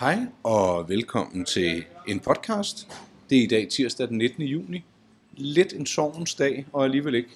[0.00, 2.88] Hej og velkommen til en podcast.
[3.30, 4.42] Det er i dag tirsdag den 19.
[4.42, 4.84] juni.
[5.32, 7.28] Lidt en sovens dag, og alligevel ikke.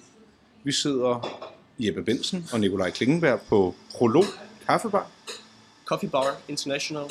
[0.63, 1.39] Vi sidder
[1.79, 4.23] Jeppe Bensen og Nikolaj Klingenberg på Prolog
[4.67, 5.07] Kaffebar.
[5.85, 7.05] Coffee Bar International,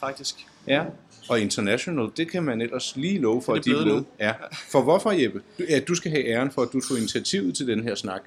[0.00, 0.46] faktisk.
[0.66, 0.84] Ja.
[1.28, 4.04] Og International, det kan man ellers lige love for, Det at de er blevet.
[4.20, 4.32] Ja.
[4.52, 5.42] For hvorfor, Jeppe?
[5.58, 8.20] Du, ja, du skal have æren for, at du tog initiativet til den her snak.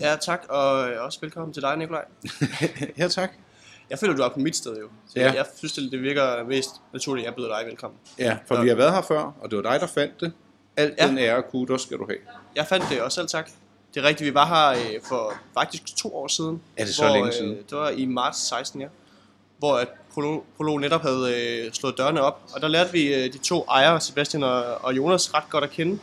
[0.00, 2.04] Ja, tak, og også velkommen til dig, Nikolaj.
[2.98, 3.30] ja, tak.
[3.90, 4.86] Jeg føler, du er på mit sted jo.
[5.08, 5.32] Så Ja.
[5.32, 7.98] jeg synes, det virker mest naturligt, at jeg byder dig velkommen.
[8.18, 8.62] Ja, for Ja.
[8.62, 10.32] vi har været her før, og det var dig, der fandt det.
[10.76, 11.06] Alt Ja.
[11.06, 12.18] den ære og kudos skal du have.
[12.56, 13.50] Jeg fandt det også selv, tak.
[13.94, 16.62] Det er rigtigt, vi var her øh, for faktisk to år siden.
[16.76, 17.50] Er det så længe siden?
[17.52, 18.86] Øh, det var i marts 16, ja.
[19.58, 21.34] Hvor at Prolog, Prolog netop havde
[21.66, 22.42] øh, slået dørene op.
[22.54, 25.70] Og der lærte vi øh, de to ejere, Sebastian og, og Jonas, ret godt at
[25.70, 25.98] kende.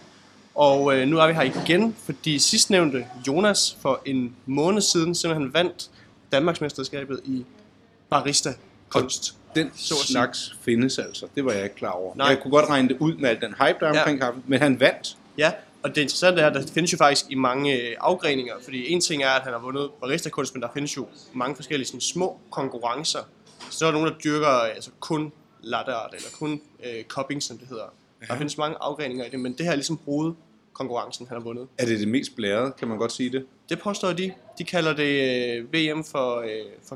[0.56, 5.54] Og øh, nu er vi her igen, fordi sidstnævnte Jonas for en måned siden simpelthen
[5.54, 5.90] vandt
[6.32, 7.46] Danmarksmesterskabet i
[8.10, 8.50] barista
[8.90, 9.34] kunst.
[9.56, 11.28] Den Så slags findes altså.
[11.36, 12.16] Det var jeg ikke klar over.
[12.16, 12.28] Nej.
[12.28, 14.00] Jeg kunne godt regne det ud med al den hype, der er Ja.
[14.00, 15.18] omkring kaffe, men han vandt.
[15.38, 15.52] Ja,
[15.84, 19.02] og det interessante er, at der findes jo faktisk i mange øh, afgreninger, fordi en
[19.02, 22.40] ting er, at han har vundet barista-kunst, men der findes jo mange forskellige sådan, små
[22.52, 23.20] konkurrencer.
[23.70, 27.44] Så der er nogen, der dyrker øh, altså, kun latte art, eller kun øh, cupping,
[27.44, 27.94] som det hedder.
[28.22, 28.26] Ja.
[28.28, 31.68] Der findes mange afgreninger i det, men det her er ligesom hovedkonkurrencen, han har vundet.
[31.78, 33.46] Er det det mest blærede, kan man godt sige det?
[33.70, 34.32] Det påstår de.
[34.60, 35.22] De kalder det
[35.58, 36.50] øh, VM for, øh,
[36.90, 36.96] for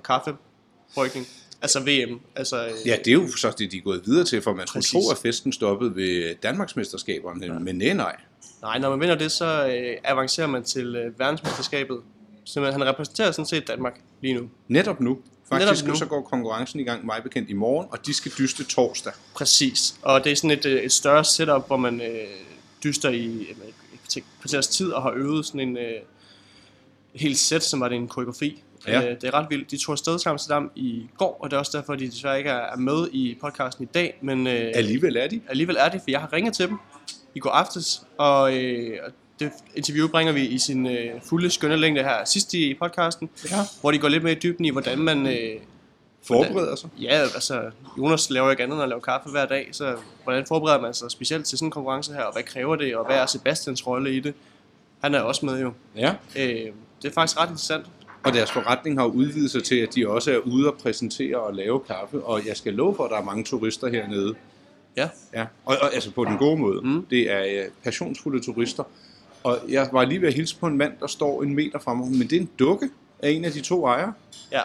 [0.95, 1.28] kaffebrygning.
[1.61, 2.20] Altså VM.
[2.36, 4.67] Altså, øh, Ja, det er jo så det, de er gået videre til, for man
[4.67, 4.92] skulle Præcis.
[4.92, 7.59] tro, at festen stoppede ved Danmarksmesterskaberne, ja.
[7.59, 8.16] men nej, nej.
[8.61, 11.97] Nej, når man vinder det, så øh, avancerer man til øh, verdensmesterskabet.
[12.44, 14.50] Så han repræsenterer sådan set Danmark lige nu.
[14.67, 15.19] Netop nu.
[15.50, 16.00] Faktisk Netop nu.
[16.00, 19.14] så går konkurrencen i gang, mig bekendt, i morgen, og de skal dyste torsdag.
[19.36, 19.95] Præcis.
[20.02, 22.28] Og det er sådan et, øh, et større setup, hvor man øh,
[22.84, 23.47] dyster i
[24.17, 26.02] et kvarters tid og har øvet sådan en øh,
[27.14, 28.64] helt sæt, som var det en koreografi.
[28.87, 29.01] Ja.
[29.09, 29.71] Øh, det er ret vildt.
[29.71, 32.38] De tog afsted til Amsterdam i går, og det er også derfor, at de desværre
[32.38, 34.17] ikke er med i podcasten i dag.
[34.22, 35.41] Men øh, Alligevel er de.
[35.50, 36.78] alligevel er det, for jeg har ringet til dem
[37.35, 41.75] i går aftes, og, øh, og det interview bringer vi i sin øh, fulde skønne
[41.78, 43.56] længde her sidst i podcasten, Ja.
[43.81, 45.27] hvor de går lidt mere i dybden i, hvordan man...
[45.27, 45.59] Øh,
[46.27, 46.89] Forbereder sig.
[47.01, 50.45] Ja, altså, Jonas laver jo ikke andet end at lave kaffe hver dag, så hvordan
[50.47, 53.16] forbereder man sig specielt til sådan en konkurrence her, og hvad kræver det, og hvad
[53.17, 54.33] er Sebastians rolle i det?
[55.03, 55.73] Han er også med jo.
[55.95, 56.13] Ja.
[56.35, 57.85] Øh, det er faktisk ret interessant.
[58.23, 61.53] Og deres forretning har udvidet sig til, at de også er ude og præsentere og
[61.53, 62.23] lave kaffe.
[62.23, 64.35] Og jeg skal love for, at der er mange turister hernede.
[64.97, 66.81] Ja, Ja, og, og altså på den gode måde.
[66.83, 67.05] Mm.
[67.09, 68.83] Det er uh, passionsfulde turister.
[69.43, 71.93] Og jeg var lige ved at hilse på en mand, der står en meter fra
[71.93, 72.89] mig, men det er en dukke
[73.19, 74.13] af en af de to ejere.
[74.51, 74.61] ja.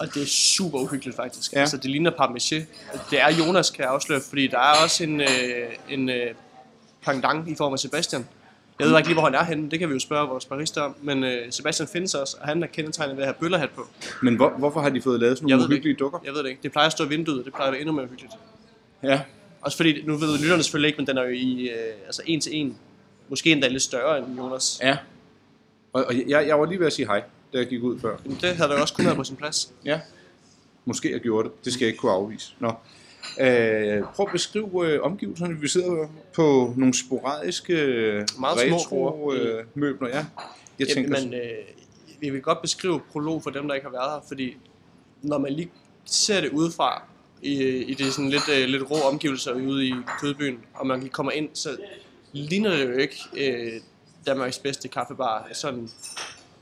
[0.00, 1.52] Og det er super uhyggeligt faktisk.
[1.52, 1.60] Ja.
[1.60, 2.64] Altså, det ligner parmentier.
[3.10, 5.28] Det er Jonas, kan jeg afsløre, fordi der er også en, øh,
[5.88, 6.34] en øh,
[7.04, 8.26] pendant i form af Sebastian.
[8.80, 9.70] Jeg ved ikke lige, hvor han er henne.
[9.70, 10.94] Det kan vi jo spørge vores barista om.
[11.02, 13.86] Men øh, Sebastian findes også, og han er kendetegnet ved at have bøllerhat på.
[14.22, 16.18] Men hvor, hvorfor har de fået lavet sådan nogle uhyggelige dukker?
[16.24, 16.62] Jeg ved det ikke.
[16.62, 17.44] Det plejer at stå i vinduet.
[17.44, 18.32] Det plejer at være endnu mere uhyggeligt.
[19.02, 19.20] Ja.
[19.60, 21.76] Også fordi, nu ved lytterne selvfølgelig ikke, men den er jo i øh,
[22.06, 22.76] altså en til en.
[23.28, 24.80] Måske endda lidt større end Jonas.
[24.82, 24.96] Ja.
[25.92, 28.16] Og, og jeg, jeg var lige ved at sige hej, da jeg gik ud før.
[28.24, 29.72] Men det havde der også kun været på sin plads.
[29.84, 30.00] Ja.
[30.84, 31.64] Måske jeg gjorde det.
[31.64, 32.54] Det skal jeg ikke kunne afvise.
[32.58, 32.72] Nå.
[33.40, 35.60] Øh, prøv at beskrive øh, omgivelserne.
[35.60, 37.74] Vi sidder på nogle sporadiske
[38.38, 39.38] Meget små retro borde.
[39.40, 40.08] øh, møbler.
[40.08, 40.26] Ja.
[40.78, 41.40] Jeg Ja, tænker, men øh,
[42.20, 44.56] vi vil godt beskrive prolog for dem, der ikke har været her, fordi
[45.22, 45.70] når man lige
[46.04, 47.02] ser det udefra,
[47.42, 51.10] i, i det sådan lidt, øh, lidt rå omgivelser ude i Kødbyen, og man lige
[51.10, 51.76] kommer ind, så
[52.32, 53.72] ligner det jo ikke øh,
[54.26, 55.88] Danmarks bedste kaffebar, sådan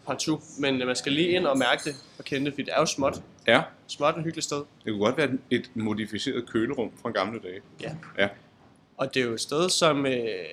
[0.06, 2.72] partout, men øh, man skal lige ind og mærke det og kende det, fordi det
[2.76, 3.22] er jo småt.
[3.48, 4.56] Ja, Småt og hyggeligt sted.
[4.56, 7.60] det kunne godt være et- et modificeret kølerum fra gamle dage.
[7.80, 7.94] Ja.
[8.18, 8.28] Ja.
[8.96, 10.44] Og det er jo et sted, som øh, jeg,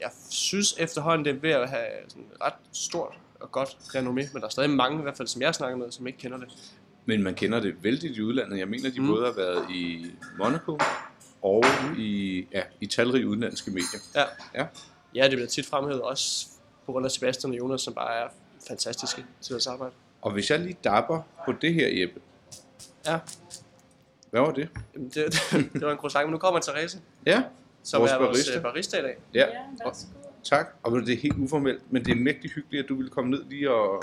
[0.00, 4.34] jeg synes efterhånden, det er ved at have sådan ret stort og godt renommé, men
[4.34, 6.48] der er stadig mange, i hvert fald som jeg snakker med, som ikke kender det.
[7.06, 8.58] Men man kender det vældigt i udlandet.
[8.58, 9.06] Jeg mener, de Mm.
[9.06, 9.12] mm.
[9.12, 10.06] både har været i
[10.38, 10.78] Monaco
[11.42, 11.64] og
[11.98, 14.00] i, ja, i talrige udenlandske medier.
[14.14, 14.24] Ja.
[14.54, 14.66] Ja.
[15.14, 16.46] ja, det bliver tit fremhævet, også
[16.86, 18.28] på grund af Sebastian og Jonas, som bare er
[18.68, 19.94] fantastiske til deres arbejde.
[20.24, 22.20] Og hvis jeg lige dapper på det her, Jeppe,
[23.06, 23.18] Ja,
[24.30, 24.68] hvad var det?
[24.94, 25.24] jamen, det,
[25.72, 27.42] det var en croissant, men nu kommer Therese, Ja,
[27.82, 28.60] som Vores er vores barista.
[28.60, 28.62] barista.
[28.62, 29.16] barista i dag.
[29.34, 29.40] ja.
[29.46, 29.92] Ja, Og,
[30.44, 30.66] tak.
[30.82, 33.44] Og det er helt uformelt, men det er mægtig hyggeligt, at du ville komme ned
[33.44, 34.02] lige og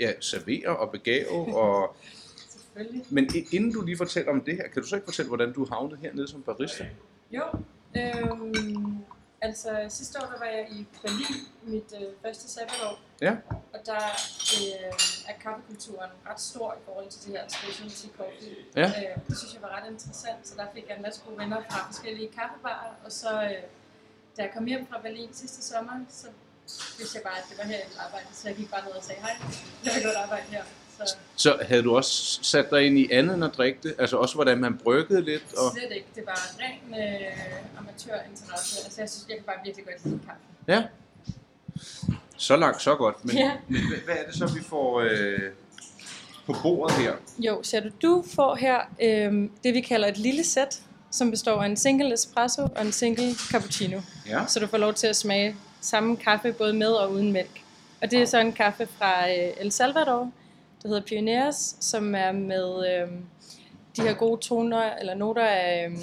[0.00, 1.56] ja, servere og begave.
[1.56, 1.96] Og...
[2.52, 3.04] Selvfølgelig.
[3.10, 5.66] Men inden du lige fortæller om det her, kan du så ikke fortælle, hvordan du
[5.72, 6.86] havnede hernede som barista?
[7.32, 7.42] Jo,
[7.96, 8.89] øhm,
[9.42, 13.36] altså sidste år der var jeg i Berlin, mit øh, første sabbatår, Ja.
[13.74, 14.02] og der
[14.60, 14.92] øh,
[15.30, 18.56] er kaffekulturen ret stor i forhold til det her specialty coffee.
[18.76, 18.86] Ja.
[18.86, 21.62] Øh, det synes jeg var ret interessant, så der fik jeg en masse gode venner
[21.70, 23.62] fra forskellige kaffebarer, og så øh,
[24.36, 26.26] da jeg kom hjem fra Berlin sidste sommer, så
[26.98, 28.92] vidste jeg bare, at det var her, jeg ville arbejde, så jeg gik bare ned
[28.92, 29.34] og sagde hej,
[29.84, 30.64] jeg vil godt arbejde her.
[31.06, 33.94] Så Så Så havde du også sat dig ind i andet end at drikke det?
[33.98, 35.44] Altså også hvordan man bryggede lidt?
[35.56, 35.72] Og...
[35.72, 36.06] slet ikke.
[36.14, 38.84] Det er bare ren øh, amatørinteresse.
[38.84, 40.40] Altså, jeg synes, jeg kan bare virkelig godt lide kaffe.
[40.68, 40.82] Ja.
[42.36, 43.24] Så langt, så godt.
[43.24, 43.52] Men, Ja.
[43.68, 45.38] men hvad, hvad er det så, vi får øh,
[46.46, 47.12] på bordet her?
[47.38, 50.80] Jo, ser du, du får her øh, det, vi kalder et lille sæt,
[51.10, 54.00] som består af en single espresso og en single cappuccino.
[54.26, 54.46] Ja.
[54.48, 57.60] Så du får lov til at smage samme kaffe, både med og uden mælk.
[58.02, 60.30] Og det er så en kaffe fra øh, El Salvador,
[60.82, 63.08] der hedder Pioneers, som er med øh,
[63.96, 65.98] de her gode toner, eller noter af øh,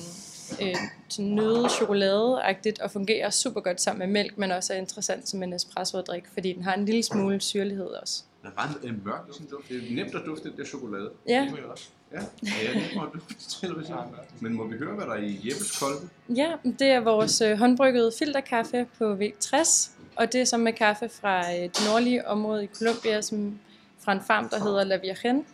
[0.67, 0.75] øh,
[1.09, 5.43] sådan nøde chokolade-agtigt, og fungerer super godt sammen med mælk, men også er interessant som
[5.43, 8.23] en espresso drik, fordi den har en lille smule syrlighed også.
[8.43, 9.69] Der var en, en mørk sådan duft.
[9.69, 11.09] Det er nemt at dufte den der chokolade.
[11.27, 11.89] Ja, Det kunne jeg også.
[12.11, 13.97] Ja, ja jeg er nemt at dufte til, hvis jeg
[14.39, 16.09] Men må vi høre, hvad der er i Jeppes kolbe?
[16.29, 21.09] Ja, det er vores øh, håndbryggede filterkaffe på V60, og det er så med kaffe
[21.09, 23.59] fra øh, det nordlige område i Colombia, som
[24.07, 25.45] fra en farm, der hedder La Virgen.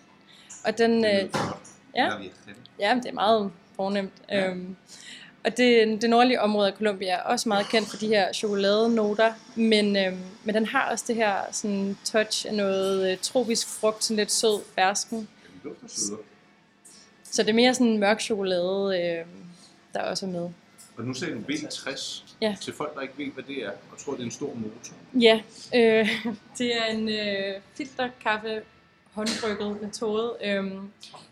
[0.66, 1.30] Og den, øh,
[1.96, 2.10] ja,
[2.80, 4.14] ja, det er meget fornemt.
[4.30, 4.50] Ja.
[4.50, 4.76] Øhm,
[5.44, 9.34] og det, det nordlige område af Colombia er også meget kendt for de her chokoladenoter,
[9.56, 14.04] men, øhm, men den har også det her sådan, touch af noget øh, tropisk frugt,
[14.04, 15.28] sådan lidt sød fersken.
[17.24, 19.26] Så det er mere sådan mørk chokolade, øh,
[19.94, 20.50] der også er med.
[20.98, 22.56] Og nu sagde du V60 Ja.
[22.62, 24.96] til folk, der ikke ved, hvad det er, og tror, det er en stor motor.
[25.22, 25.42] Ja,
[25.76, 26.10] øh,
[26.58, 28.62] det er en øh, filterkaffe
[29.14, 30.72] håndbrygget metode, øh,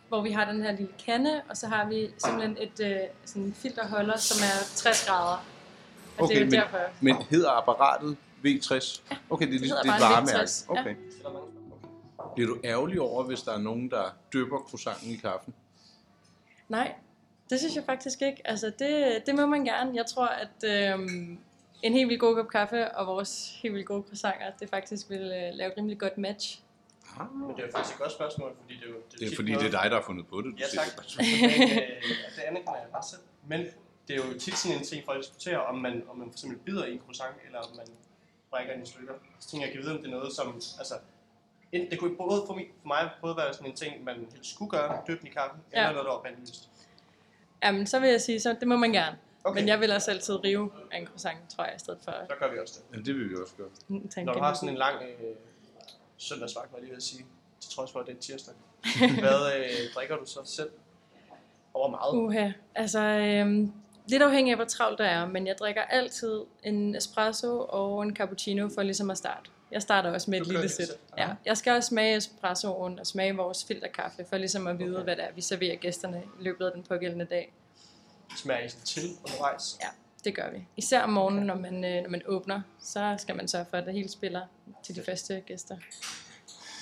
[0.07, 3.43] hvor vi har den her lille kande, og så har vi simpelthen et øh, sådan
[3.43, 5.45] en filterholder, som er 60 grader.
[6.17, 6.77] Og det er men, derfor.
[7.01, 9.01] men hedder apparatet V60?
[9.29, 10.39] Okay, det er, det ligesom, hedder det er et varemærke.
[10.39, 10.81] V60, ja.
[10.81, 10.95] Okay.
[12.35, 14.03] Bliver du ærgerlig over, hvis der er nogen, der
[14.33, 15.53] dypper croissanten i kaffen?
[16.69, 16.93] Nej,
[17.51, 18.41] det synes jeg faktisk ikke.
[18.47, 19.91] Altså, det, det må man gerne.
[19.95, 20.99] Jeg tror, at øh,
[21.81, 25.21] en helt vildt god kop kaffe og vores helt vildt gode croissanter, det faktisk vil
[25.21, 26.61] øh, lave et rimelig godt match.
[27.19, 28.95] Ah, Men det er jo faktisk et godt spørgsmål, fordi det er jo...
[29.11, 30.45] det er tit fordi, noget- det er dig, der har fundet på det.
[30.45, 30.85] Du Ja, tak.
[31.17, 31.19] det.
[31.19, 33.21] Øh, det anerkender jeg bare selv.
[33.47, 33.59] Men
[34.07, 36.57] det er jo tit sådan en ting, folk diskuterer, om man, om man for eksempel
[36.59, 37.87] bider i en croissant, eller om man
[38.51, 39.13] brækker den i stykker.
[39.39, 40.47] Så tænker jeg, kan vide, om det er noget, som...
[40.81, 40.95] Altså,
[41.73, 44.71] det kunne både for mig, for mig både være sådan en ting, man helst skulle
[44.71, 45.79] gøre, døbe i kaffe, Ja.
[45.79, 46.69] eller noget, der var bandlyst.
[47.63, 49.17] Jamen, så vil jeg sige, så det må man gerne.
[49.43, 49.59] Okay.
[49.59, 52.35] Men jeg vil også altid rive af en croissant, tror jeg, i stedet for Så
[52.39, 52.97] gør vi også det.
[52.97, 53.67] Ja, det vil vi også gøre.
[53.89, 55.35] en Når du har sådan en lang øh,
[56.17, 57.25] søndagsvagt, var jeg lige ved at sige,
[57.59, 58.53] til trods for, at det er tirsdag.
[59.19, 60.69] Hvad øh, drikker du så selv?
[61.73, 62.13] Over meget.
[62.13, 63.71] Uha, altså øhm,
[64.07, 68.15] lidt afhængig af, hvor travlt der er, men jeg drikker altid en espresso og en
[68.15, 69.51] cappuccino for ligesom at starte.
[69.71, 70.87] Jeg starter også med et Du kører lille sæt.
[71.17, 75.15] Ja, jeg skal også smage espressoen og smage vores filterkaffe, for ligesom at vide, hvad
[75.15, 77.53] det er, vi serverer gæsterne i løbet af den pågældende dag.
[78.37, 79.77] Smager I sådan til undervejs?
[79.81, 79.87] Ja,
[80.23, 80.67] det gør vi.
[80.77, 83.85] Især om morgenen, når man, øh, når man åbner, så skal man sørge for, at
[83.85, 84.41] det hele spiller
[84.83, 85.77] til de første gæster.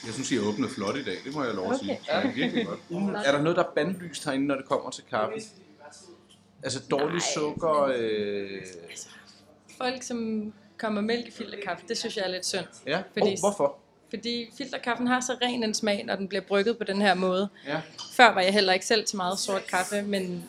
[0.05, 1.15] Jeg synes, I har åbnet flot i dag.
[1.25, 1.85] Det må jeg lov at Okay.
[1.85, 1.99] sige.
[2.09, 2.79] Ja, det er virkelig godt.
[3.27, 5.33] Er der noget, der er bandlyst herinde, når det kommer til kaffe?
[6.63, 7.19] Altså dårlig Nej.
[7.33, 7.93] sukker?
[7.95, 8.61] Øh...
[9.77, 12.65] Folk, som kommer mælk i filterkaffe, det synes jeg er lidt synd.
[12.85, 13.75] Ja, Fordi- oh, hvorfor?
[14.09, 17.49] Fordi filterkaffen har så ren en smag, når den bliver brygget på den her måde.
[17.67, 17.81] Ja.
[18.11, 20.45] Før var jeg heller ikke selv til meget sort kaffe, men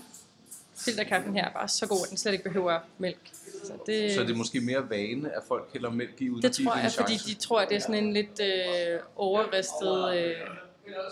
[0.77, 3.19] filterkaffen her er bare så god, at den slet ikke behøver mælk.
[3.65, 6.53] Så det, Så er det måske mere vane, at folk hælder mælk i, uden det
[6.53, 10.35] tror jeg, fordi de tror, at det er sådan en lidt øh, overristet, øh,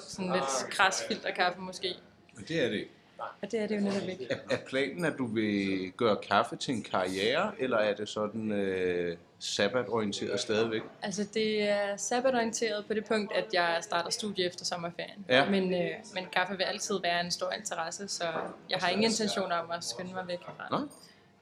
[0.08, 1.94] sådan lidt kras filterkaffe måske.
[2.34, 2.90] Men det er det ikke.
[3.18, 4.26] Og det er det jo netop ikke.
[4.30, 8.52] Er, er planen, at du vil gøre kaffe til en karriere, eller er det sådan
[8.52, 10.82] øh, sabbatorienteret stadigvæk?
[11.02, 15.24] Altså det er sabbatorienteret på det punkt, at jeg starter studie efter sommerferien.
[15.28, 15.50] Ja.
[15.50, 18.24] Men, øh, men kaffe vil altid være en stor interesse, så
[18.70, 20.68] jeg har ingen intention om at skynde mig væk herfra.
[20.70, 20.88] Nej.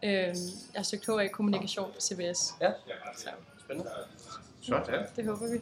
[0.02, 0.28] Øh,
[0.75, 2.71] jeg har søgt HA kommunikation på CBS, Ja.
[3.16, 3.28] så
[3.66, 3.90] Spændende.
[4.62, 5.00] Sådan.
[5.16, 5.61] det håber vi.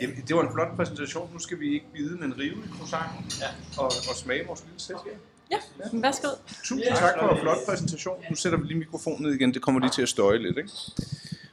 [0.00, 1.30] Jamen, det var en flot præsentation.
[1.32, 3.46] Nu skal vi ikke bide, men rive i croissanten Ja.
[3.78, 5.12] og, og smage vores lille sæt her.
[5.50, 5.56] Ja,
[5.92, 6.28] men værsgo.
[6.64, 8.24] Tusind tak for en flot præsentation.
[8.30, 9.54] Nu sætter vi lige mikrofonen ned igen.
[9.54, 10.70] Det kommer lige til at støje lidt, ikke?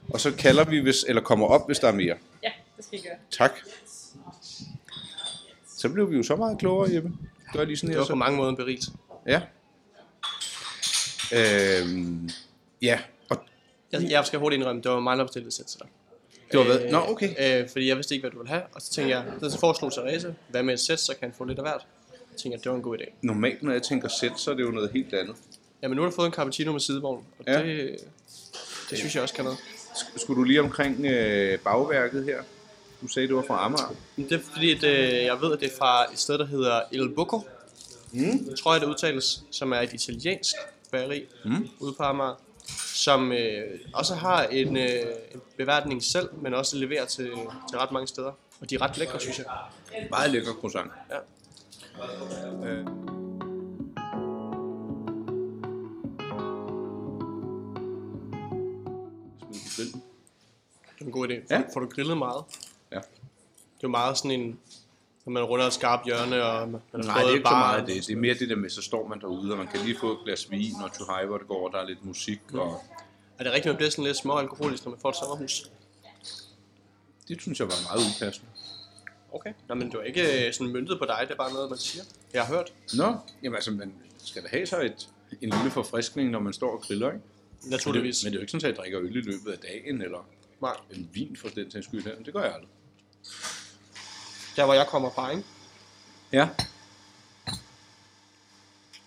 [0.10, 2.16] Og så kalder vi, hvis, eller kommer op, hvis der er mere.
[2.44, 3.18] Ja, det skal I gøre.
[3.32, 3.52] Tak.
[5.78, 7.12] Så blev vi jo så meget klogere, Jeppe.
[7.54, 8.00] Gør lige sådan Det her.
[8.00, 8.16] var på Så.
[8.16, 8.92] mange måder en berigelse.
[9.28, 9.42] Ja.
[11.34, 12.30] Øhm,
[12.82, 13.00] ja,
[13.92, 15.88] Jeg, jeg skal hurtigt indrømme, det var mig, der bestilte sæt til dig.
[16.52, 16.92] det var hvad?
[16.92, 17.62] Nå, okay.
[17.62, 18.62] Øh, fordi jeg vidste ikke, hvad du ville have.
[18.76, 21.44] Og så tænkte jeg, så foreslog Therese, hvad med et sæt, så kan han få
[21.44, 21.82] lidt af hvert.
[22.12, 23.06] Så tænkte jeg, det var en god idé.
[23.22, 25.36] Normalt, når jeg tænker sæt, så er det jo noget helt andet.
[25.84, 27.60] Jamen nu har du fået en cappuccino med sidevogn, og Ja.
[27.60, 27.66] ja.
[27.68, 27.98] det,
[28.90, 29.58] det synes jeg også kan noget.
[29.94, 32.42] Sk- Skulle du lige omkring øh, bagværket her?
[33.02, 33.96] Du sagde, det var fra Amager.
[34.16, 36.46] Men det er fordi, at, øh, jeg ved, at det er fra et sted, der
[36.46, 37.42] hedder Il Bucco.
[38.12, 38.56] Mm.
[38.56, 40.56] tror jeg, det udtales, som er et italiensk
[40.92, 41.68] bageri Mm.
[41.80, 42.36] ude på Amager,
[42.94, 45.02] som øh, også har en, øh,
[45.34, 47.32] en beværtning selv, men også leverer til,
[47.70, 48.32] til ret mange steder.
[48.62, 49.46] Og de er ret lækre, synes jeg.
[50.10, 50.92] Meget lækker croissant.
[51.10, 51.18] Ja.
[52.68, 52.86] Øh.
[61.00, 61.34] Det er en god idé.
[61.50, 61.64] Ja.
[61.74, 62.44] Får du grillet meget?
[62.92, 62.96] Ja.
[62.96, 63.04] Det
[63.86, 64.60] er jo meget sådan en,
[65.30, 68.08] når man runder et skarpt hjørne, og man Nej, det er ikke så meget det.
[68.08, 70.12] Det er mere det der med, så står man derude, og man kan lige få
[70.12, 72.84] et glas vin og to hvor det går, der er lidt musik, og
[73.40, 75.72] Er det rigtigt, at man bliver sådan lidt små alkoholisk, når man får et sommerhus?
[77.28, 78.50] det synes jeg var meget upassende.
[79.32, 79.54] Okay.
[79.68, 81.80] Nå, men det var ikke øh, sådan myntet på dig, det er bare noget, man
[81.80, 82.04] siger.
[82.34, 82.74] Jeg har hørt.
[82.94, 85.10] Nå, jamen altså, man skal da have sig et,
[85.42, 87.20] en lille forfriskning, når man står og griller, ikke?
[87.62, 88.24] Men det, Naturligvis.
[88.24, 90.28] men det er jo ikke sådan, at jeg drikker øl i løbet af dagen, eller
[90.62, 90.76] Nej.
[90.92, 92.26] en vin for den sags skyld.
[92.26, 92.70] Det gør jeg aldrig.
[94.60, 95.44] Der, hvor jeg kommer fra, ikke?
[96.32, 96.50] Ja.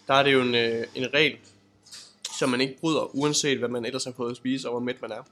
[0.06, 1.38] der er det jo en, øh, en regel,
[2.38, 5.02] som man ikke bryder, uanset hvad man ellers har fået at spise, og hvor mæt
[5.02, 5.22] man er.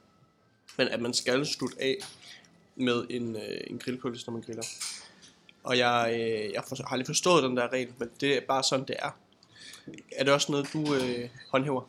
[0.77, 1.97] Men at man skal slutte af
[2.75, 4.63] med en, øh, en grillpølse, når man griller.
[5.63, 8.63] Og jeg, øh, jeg for, har aldrig forstået den der regel, men det er bare
[8.63, 9.17] sådan, det er.
[10.11, 11.81] Er det også noget, du øh, håndhæver?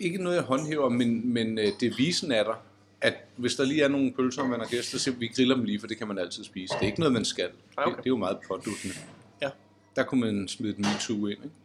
[0.00, 2.54] Ikke noget, jeg håndhæver, men, men øh, det visen er der,
[3.02, 5.80] at hvis der lige er nogle pølser, man har gæster, så vi griller dem lige,
[5.80, 6.74] for det kan man altid spise.
[6.74, 7.50] Det er ikke noget, man skal.
[7.76, 7.90] Okay.
[7.90, 8.94] Det, det er jo meget påduttende.
[9.42, 9.50] Ja.
[9.96, 11.56] Der kunne man smide den MeToo ind, ikke?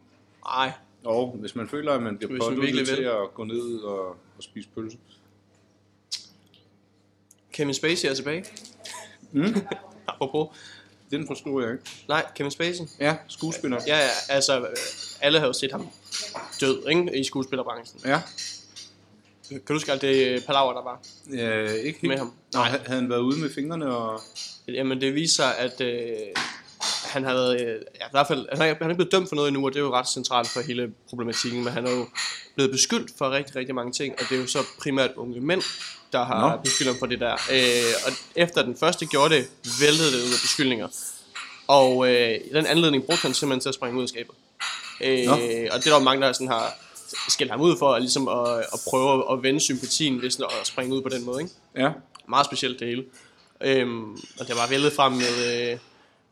[0.44, 0.72] Nej,
[1.04, 4.68] Og hvis man føler, at man bliver påduttet til at gå ned og, og spise
[4.74, 4.98] pølse.
[7.52, 8.44] Kevin Spacey er tilbage.
[9.32, 9.54] Mm.
[10.08, 10.56] Apropos.
[11.10, 11.84] Den forstod jeg ikke.
[12.08, 12.84] Nej, Kevin Spacey.
[13.00, 13.80] Ja, skuespiller.
[13.86, 14.66] Ja, ja, altså,
[15.20, 15.88] alle har jo set ham
[16.60, 17.18] død, ikke?
[17.18, 18.00] I skuespillerbranchen.
[18.04, 18.22] Ja.
[19.48, 21.00] Kan du huske alt det øh, palaver, der var?
[21.30, 22.02] Øh, ikke helt.
[22.02, 22.32] Med ham?
[22.54, 22.68] Nej.
[22.68, 24.20] Havde han været ude med fingrene og...
[24.68, 26.16] Jamen, det viser sig, at øh,
[27.04, 27.66] han har været, øh,
[28.00, 29.72] ja, i hvert fald, han er, han er ikke blevet dømt for noget endnu, og
[29.72, 32.06] det er jo ret centralt for hele problematikken, men han er jo
[32.54, 35.62] blevet beskyldt for rigtig, rigtig mange ting, og det er jo så primært unge mænd,
[36.12, 36.62] der har Nå.
[36.62, 37.32] beskyldt ham for det der.
[37.32, 39.48] Øh, og efter den første gjorde det,
[39.80, 40.88] væltede det ud af beskyldninger.
[41.66, 44.34] Og øh, i den anledning brugte han simpelthen til at springe ud af skabet.
[45.00, 45.32] Øh, Nå.
[45.32, 46.74] og det er der jo mange, der sådan har
[47.28, 50.94] skældt ham ud for, at, ligesom at, at prøve at vende sympatien, hvis at springe
[50.94, 51.42] ud på den måde.
[51.42, 51.54] Ikke?
[51.76, 51.90] Ja.
[52.28, 53.04] Meget specielt det hele.
[53.60, 55.78] Øhm, og det var vældet frem med øh,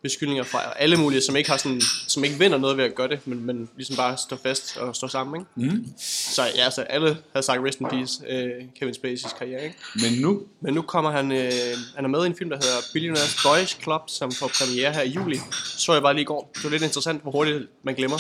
[0.03, 3.09] beskyldninger fra alle mulige, som ikke, har sådan, som ikke vinder noget ved at gøre
[3.09, 5.41] det, men, men ligesom bare står fast og står sammen.
[5.41, 5.75] Ikke?
[5.77, 5.87] Mm.
[6.33, 9.65] Så ja, så alle havde sagt rest in peace, øh, Kevin Spacey's karriere.
[9.65, 9.77] Ikke?
[9.95, 11.53] Men nu, Men nu kommer han, øh,
[11.95, 15.03] han er med i en film, der hedder Billionaires Boys Club, som får premiere her
[15.03, 15.39] i juli.
[15.65, 16.51] Så jeg bare lige i går.
[16.55, 18.19] Det var lidt interessant, hvor hurtigt man glemmer.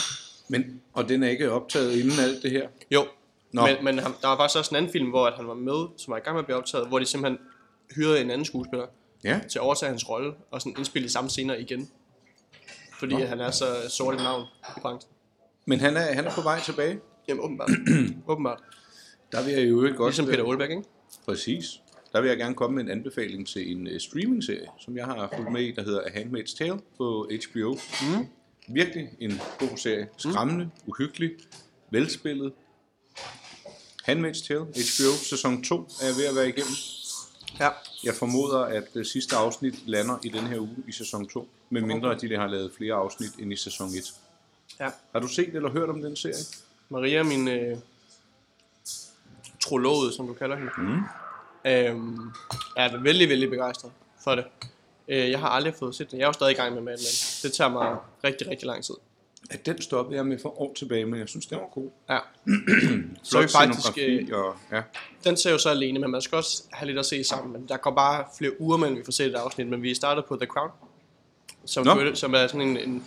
[0.49, 2.69] Men, og den er ikke optaget inden alt det her.
[2.91, 3.05] Jo,
[3.53, 3.67] Nå.
[3.67, 5.87] men, men han, der var faktisk også en anden film, hvor at han var med,
[5.97, 7.39] som var i gang med at blive optaget, hvor de simpelthen
[7.97, 8.87] hyrede en anden skuespiller
[9.25, 9.41] Ja.
[9.51, 11.89] til at overtage hans rolle, og sådan indspille de samme scener igen.
[12.99, 13.25] Fordi Nå.
[13.25, 14.43] han er så sort et navn
[14.77, 15.13] i branchen.
[15.67, 17.01] Men han er, han er på vej tilbage.
[17.29, 17.71] Jamen åbenbart.
[18.29, 18.59] åbenbart.
[19.33, 20.11] Der vil jeg jo ikke godt...
[20.11, 20.83] Ligesom Peter Olbæk, ikke?
[21.25, 21.81] Præcis.
[22.13, 25.33] Der vil jeg gerne komme med en anbefaling til en uh, streaming-serie, som jeg har
[25.37, 27.73] fulgt med i, der hedder A Handmaid's Tale på HBO.
[28.03, 28.27] Mm.
[28.69, 30.09] Virkelig en god serie.
[30.17, 31.31] Skræmmende, uhyggelig,
[31.91, 32.53] velspillet.
[34.09, 36.73] Handmaid's Tale, HBO, sæson 2 er jeg ved at være igennem.
[37.61, 37.69] Ja.
[38.05, 41.81] Jeg formoder, at det sidste afsnit lander i den her uge i sæson 2, med
[41.83, 44.15] mindre at de har lavet flere afsnit end i sæson 1.
[44.81, 44.91] ja.
[45.13, 46.35] Har du set eller hørt om den serie?
[46.89, 47.79] Maria, min øh,
[49.61, 51.03] trolode, som du kalder hende, Mm.
[51.71, 52.31] øhm,
[52.77, 53.93] er vældig, vældig begejstret
[54.25, 54.45] for det.
[55.09, 56.19] Øh, jeg har aldrig fået set det.
[56.19, 57.43] Jeg er jo stadig i gang med Mad Men.
[57.43, 58.95] Det tager mig rigtig, rigtig lang tid.
[59.51, 61.91] At den stoppede jeg med for år tilbage, men jeg synes, den var god.
[62.11, 62.19] Ja.
[63.31, 63.99] Flot vi faktisk,
[64.33, 64.83] og, ja.
[65.25, 67.53] Den ser jo så alene, men man skal også have lidt at se sammen.
[67.53, 69.67] Men der går bare flere uger, mellem vi får set et afsnit.
[69.67, 70.71] Men vi startede på The Crown,
[71.65, 71.87] som.
[71.87, 72.15] Nå.
[72.15, 73.05] som er sådan en, en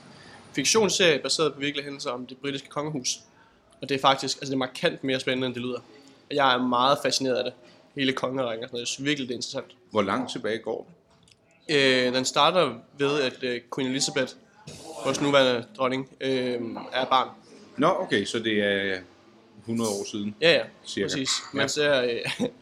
[0.54, 3.20] fiktionsserie baseret på virkelige hændelser om det britiske kongehus.
[3.82, 5.80] Og det er faktisk altså det er markant mere spændende, end det lyder.
[6.30, 7.54] Og Jeg er meget fascineret af det.
[7.96, 8.82] Hele kongerækken og sådan noget.
[8.82, 9.76] Jeg synes virkelig, det er interessant.
[9.92, 10.94] Hvor langt tilbage går den?
[11.70, 14.34] Øh, den starter ved, at øh, Queen Elizabeth,
[15.06, 16.58] vores nuværende dronning, øh,
[16.94, 17.28] er barn.
[17.78, 18.98] Nå, okay, så det er
[19.60, 20.36] 100 år siden.
[20.42, 21.06] Ja, ja, Cirka.
[21.08, 21.30] præcis.
[21.54, 21.58] Ja.
[21.58, 22.10] Man ser, øh,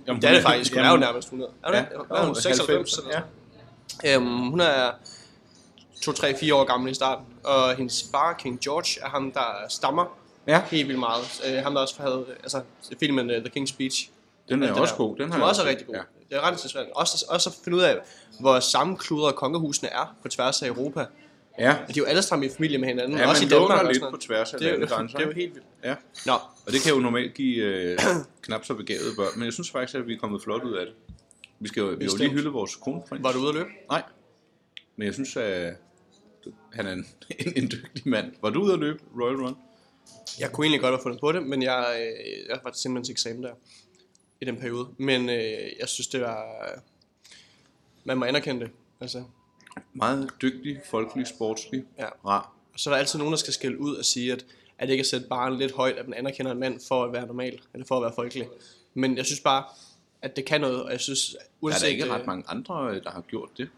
[0.07, 0.73] Jamen, det er det faktisk.
[0.75, 1.51] Hun er jo nærmest 100.
[1.63, 1.79] Er hun, Ja,
[2.15, 2.99] ja, er hun 96?
[3.11, 3.21] ja.
[4.03, 4.15] Ja.
[4.15, 4.91] Øhm, hun er
[5.95, 10.61] 2-3-4 år gammel i starten, og hendes far, King George, er ham, der stammer Ja,
[10.71, 11.41] helt vildt meget.
[11.47, 12.61] Øh, ham, der også havde altså,
[12.99, 14.09] filmen uh, The King's Speech.
[14.49, 14.97] den er det også der.
[14.97, 15.15] god.
[15.17, 15.69] Den Som jeg også er set.
[15.69, 15.95] rigtig god.
[15.95, 16.01] Ja.
[16.29, 16.89] Det er ret interessant.
[16.95, 17.97] Også, også at finde ud af,
[18.39, 21.05] hvor sammenkludrede kongehusene er på tværs af Europa.
[21.59, 21.71] ja.
[21.71, 23.87] Og de er jo alle sammen i familie med hinanden, Ja, også man i Danmark.
[23.93, 25.17] lidt på tværs af det er, jo, landegrænser.
[25.17, 25.67] det er jo helt vildt.
[25.83, 25.95] Ja.
[26.25, 26.33] Nå,
[26.65, 27.99] Og det kan jo normalt give øh,
[28.41, 30.85] knap så begavede børn, men jeg synes faktisk, at vi er kommet flot ud af
[30.85, 30.95] det.
[31.59, 33.23] Vi skal jo, vi jo lige hylde vores kronprins.
[33.23, 33.69] var du ude at løbe?
[33.89, 34.03] Nej,
[34.95, 35.73] men jeg synes, at
[36.73, 37.05] han er en,
[37.39, 38.33] en, en dygtig mand.
[38.41, 39.55] Var du ude at løbe Royal Run?
[40.39, 43.11] Jeg kunne egentlig godt have fundet på det, men jeg, øh, jeg var simpelthen til
[43.11, 43.51] eksamen der.
[44.41, 44.87] I den periode.
[44.97, 45.39] Men øh,
[45.79, 46.45] jeg synes, det var...
[48.03, 48.71] Man må anerkende det.
[49.01, 49.23] Altså,
[49.93, 52.05] Meget dygtig, folkelig, sportslig, Ja.
[52.25, 52.53] rar.
[52.75, 54.45] så er der altid nogen, der skal skælde ud og sige, at,
[54.77, 57.13] at det ikke er sætte barnet lidt højt, at man anerkender en mand for at
[57.13, 58.47] være normal, eller for at være folkelig.
[58.93, 59.63] Men jeg synes bare,
[60.21, 61.81] at det kan noget, og jeg synes, Der er uanset...
[61.81, 63.69] der ikke øh, ret mange andre, øh, der har gjort det.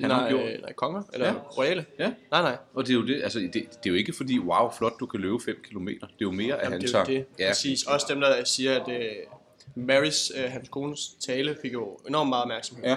[0.00, 0.60] Han nej, har gjort.
[0.60, 1.32] nej, konger, eller Ja.
[1.32, 1.38] ja.
[1.38, 1.86] royale.
[1.98, 2.12] Ja.
[2.30, 2.56] Nej, nej.
[2.74, 5.06] Og det er jo det, altså det, det er jo ikke fordi, wow, flot, du
[5.06, 5.86] kan løbe 5 km.
[5.86, 7.04] Det er jo mere, at Jamen, han det er tager...
[7.04, 7.26] det.
[7.38, 7.48] Ja.
[7.50, 7.82] Præcis.
[7.84, 9.12] Også dem, der siger, at øh,
[9.74, 12.84] Marys, øh, hans kones tale, fik jo enormt meget opmærksomhed.
[12.84, 12.96] Ja.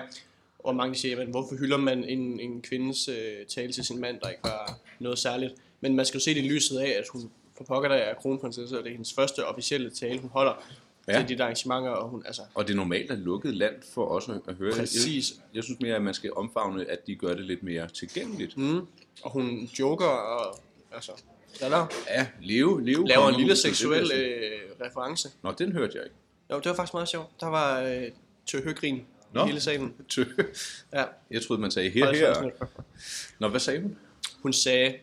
[0.59, 4.19] Og mange siger, men hvorfor hylder man en, en kvindes øh, tale til sin mand,
[4.19, 5.53] der ikke var noget særligt?
[5.81, 8.13] Men man skal jo se det i lyset af, at hun for pokker der er
[8.13, 10.53] kronprinsesse, og det er hendes første officielle tale, hun holder
[11.09, 11.19] Ja.
[11.19, 14.05] til de der arrangementer, og hun, altså, Og det er normalt at lukket land for
[14.05, 14.73] os at- høre.
[14.73, 15.31] Præcis.
[15.31, 18.57] Jeg, jeg synes mere, at man skal omfavne, at de gør det lidt mere tilgængeligt.
[18.57, 18.87] mm,
[19.23, 20.59] og hun joker, og
[20.91, 21.11] altså,
[21.59, 21.87] der?
[22.09, 23.07] Ja, leve, leve.
[23.07, 25.29] Laver en lille seksuel øh, reference.
[25.43, 26.15] Nå, den hørte jeg ikke.
[26.51, 27.41] Jo, det var faktisk meget sjovt.
[27.41, 28.11] Der var øh,
[28.45, 29.43] tøhøgrin Nå.
[29.43, 29.93] i hele salen.
[30.09, 30.23] Tø.
[30.93, 31.05] Ja.
[31.31, 32.49] Jeg troede, man sagde her, her.
[33.39, 33.97] Nå, hvad sagde hun?
[34.41, 34.95] hun sagde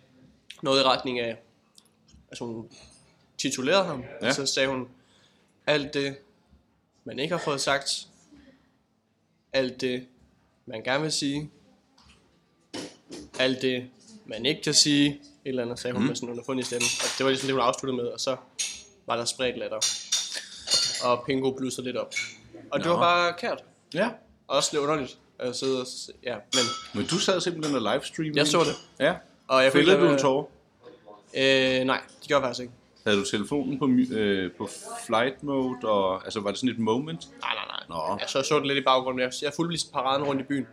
[0.62, 1.36] noget i retning af,
[2.30, 2.68] altså hun
[3.38, 4.28] titulerede ham, Ja.
[4.28, 4.88] og så sagde hun,
[5.66, 6.16] alt det,
[7.04, 8.08] man ikke har fået sagt,
[9.52, 10.06] alt det,
[10.66, 11.50] man gerne vil sige,
[13.38, 13.90] alt det,
[14.26, 16.08] man ikke kan sige, et eller andet, sagde hun mm.
[16.08, 16.86] med sådan en underfundig stemme.
[17.00, 18.36] Og det var ligesom det, hun afsluttede med, og så
[19.06, 19.78] var der spredt latter.
[21.02, 22.12] Og Pingo blussede lidt op.
[22.72, 22.92] Og det Nå.
[22.92, 23.64] var bare kært.
[23.94, 24.10] Ja.
[24.48, 26.62] Også lidt underligt at sidde og, s- ja, men
[26.94, 28.38] Men du sad simpelthen og livestreamede.
[28.38, 29.04] jeg så det.
[29.06, 29.14] Ja.
[29.48, 30.44] Og jeg Fældede du en tårer?
[31.36, 32.72] Øh, nej, det gjorde jeg faktisk ikke.
[33.06, 34.68] Havde du telefonen på, my- øh, på
[35.06, 35.76] flight mode?
[35.84, 37.28] Og, altså, var det sådan et moment?
[37.40, 37.98] Nej, nej, nej.
[38.08, 38.18] Nå.
[38.20, 39.20] Jeg så, det lidt i baggrunden.
[39.20, 40.66] Jeg, jeg fulgte lige paraden rundt i byen.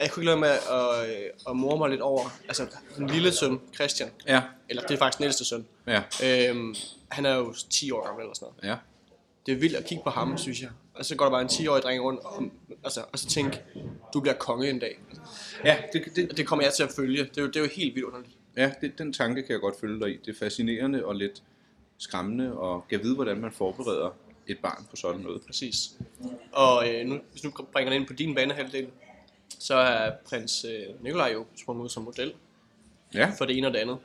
[0.00, 2.28] Jeg kunne ikke lade med at, øh, at mor mig lidt over.
[2.48, 4.42] Altså, den lille søn, Christian, Ja.
[4.68, 6.02] eller det er faktisk den ældste søn, Ja.
[6.50, 6.74] øhm,
[7.10, 8.70] han er jo 10 år gammel eller sådan noget.
[8.72, 8.76] Ja.
[9.46, 10.70] Det er vildt at kigge på ham, synes jeg.
[10.94, 12.42] Og så går der bare en 10-årig dreng rundt, og,
[12.84, 13.60] altså, og så tænke,
[14.14, 14.98] du bliver konge en dag.
[15.64, 17.24] Ja, det, det, det kommer jeg til at følge.
[17.24, 18.36] Det er jo, det er jo helt vildt underligt.
[18.56, 20.16] ja det, den tanke kan jeg godt følge dig i.
[20.16, 21.42] Det er fascinerende og lidt
[21.98, 24.10] skræmmende, og kan vide, hvordan man forbereder
[24.46, 25.42] et barn på sådan noget.
[25.46, 25.76] Præcis.
[26.52, 28.86] Og øh, nu, hvis du bringer det ind på din banehalvdel,
[29.58, 32.32] så er prins øh, Nikolaj jo sprunget ud som model
[33.14, 33.32] Ja.
[33.38, 33.98] for det ene og det andet.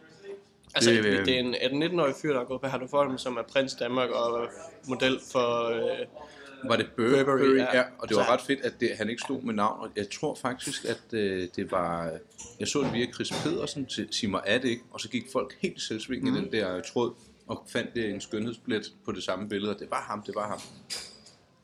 [0.75, 3.41] Altså, Det, det, øh, er en 18-19-årig fyr, der er gået på Hertugholm, som er
[3.41, 4.47] prins Danmark og
[4.87, 5.65] model for...
[5.69, 7.57] Øh, Var det Bur- Burberry, Burberry?
[7.57, 7.77] ja.
[7.77, 7.83] Ja.
[7.99, 9.79] Og det var Så- ret fedt, at det, han ikke stod med navn.
[9.81, 12.11] Og jeg tror faktisk, at øh, det var...
[12.59, 14.83] Jeg så det via Chris Pedersen til er det ikke?
[14.91, 16.35] Og så gik folk helt selvsving mm.
[16.35, 17.13] i den der tråd
[17.47, 19.73] og fandt det en skønhedsblæt på det samme billede.
[19.73, 20.59] Og det var ham, det var ham.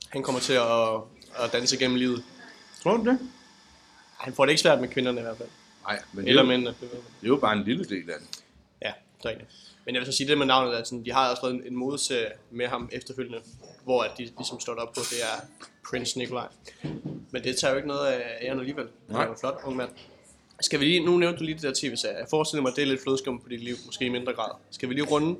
[0.09, 2.23] han kommer til at, at danse gennem livet.
[2.83, 3.19] Tror du det?
[4.17, 5.49] Han får det ikke svært med kvinderne i hvert fald.
[5.87, 6.75] Nej, men det er, Eller jo, mændene.
[6.81, 6.89] det
[7.23, 8.36] er jo bare en lille del af det.
[9.23, 9.49] Er rigtigt.
[9.85, 11.73] Men jeg vil så sige det med navnet, at sådan, de har også lavet en,
[11.73, 13.39] en modeserie med ham efterfølgende,
[13.83, 15.45] hvor at de ligesom står op på, det er
[15.89, 16.47] Prince Nikolaj.
[17.31, 18.87] Men det tager jo ikke noget af æren alligevel.
[19.11, 19.89] Han er en flot ung mand.
[20.61, 22.17] Skal vi lige, nu nævnte du lige det der tv-serie.
[22.17, 24.51] Jeg forestiller mig, at det er lidt flødeskum på dit liv, måske i mindre grad.
[24.71, 25.39] Skal vi lige runde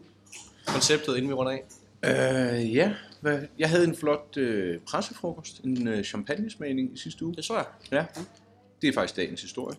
[0.67, 1.63] konceptet, inden vi runder af?
[2.05, 2.93] Øh, ja.
[3.21, 3.41] Hvad?
[3.59, 7.35] Jeg havde en flot øh, pressefrokost, en øh, champagnesmagning i sidste uge.
[7.35, 7.65] Det så jeg.
[7.91, 8.05] Ja,
[8.81, 9.77] det er faktisk dagens historie.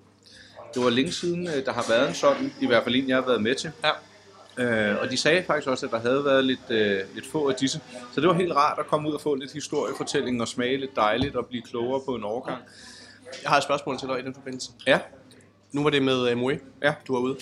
[0.74, 3.16] Det var længe siden, øh, der har været en sådan, i hvert fald en, jeg
[3.16, 3.70] har været med til.
[3.84, 3.90] Ja.
[4.64, 7.54] Øh, og de sagde faktisk også, at der havde været lidt, øh, lidt få af
[7.54, 7.80] disse.
[8.14, 10.96] Så det var helt rart at komme ud og få lidt historiefortælling og smage lidt
[10.96, 12.62] dejligt og blive klogere på en overgang.
[13.42, 14.70] Jeg har et spørgsmål til dig i den forbindelse.
[14.86, 14.98] Ja,
[15.72, 16.94] Nu var det med uh, Moe, Ja.
[17.08, 17.36] du var ude.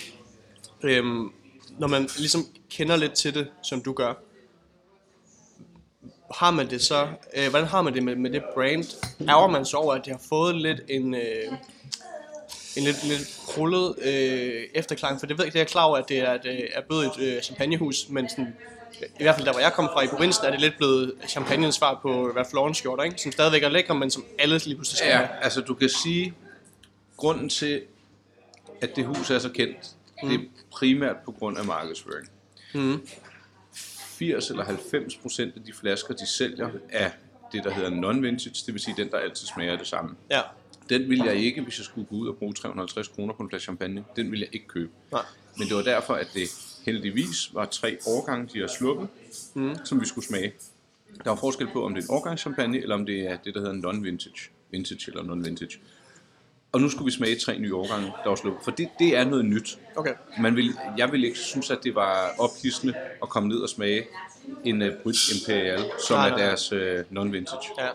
[0.83, 1.31] Øhm,
[1.79, 4.13] når man ligesom kender lidt til det, som du gør,
[6.33, 8.83] har man det så, øh, hvordan har man det med, med det brand?
[9.29, 11.21] Ærger man så over, at det har fået lidt en, øh,
[12.77, 15.19] en lidt, lidt krullet øh, efterklang?
[15.19, 17.19] For det ved jeg ikke, det er klar over, at det er et øh, erbødigt
[17.19, 18.55] øh, champagnehus, men sådan,
[19.19, 21.75] i hvert fald der, hvor jeg kom fra i provinsen, er det lidt blevet champagnens
[21.75, 23.21] svar på Ralph Lauren skjorter, ikke?
[23.21, 25.29] Som stadigvæk er lækre, men som alle lige pludselig skal ja, have.
[25.43, 26.33] altså du kan sige,
[27.17, 27.81] grunden til,
[28.81, 30.29] at det hus er så kendt, mm.
[30.29, 32.29] det er primært på grund af markedsføring.
[32.73, 33.07] Mm.
[34.17, 37.09] 80 eller 90 procent af de flasker, de sælger, er
[37.51, 40.15] det, der hedder non-vintage, det vil sige den, der altid smager det samme.
[40.31, 40.41] Ja.
[40.89, 43.49] Den vil jeg ikke, hvis jeg skulle gå ud og bruge 350 kroner på en
[43.49, 44.05] flaske champagne.
[44.15, 44.91] Den vil jeg ikke købe.
[45.11, 45.21] Nej.
[45.57, 46.49] Men det var derfor, at det
[46.85, 49.07] heldigvis var tre årgange, de har sluppet,
[49.53, 49.75] mm.
[49.85, 50.53] som vi skulle smage.
[51.23, 53.59] Der var forskel på, om det er en årgangschampagne, eller om det er det, der
[53.59, 54.49] hedder non-vintage.
[54.71, 55.79] Vintage eller non-vintage.
[56.71, 58.63] Og nu skulle vi smage tre nye årgange, der var sluppet.
[58.63, 59.79] For det, det er noget nyt.
[59.95, 60.13] Okay.
[60.39, 64.05] Man vil, jeg ville ikke synes, at det var ophidsende at komme ned og smage
[64.65, 66.45] en uh, Brit Imperial, som Nej, er nej.
[66.45, 66.79] deres uh,
[67.17, 67.81] non-vintage.
[67.83, 67.89] Ja.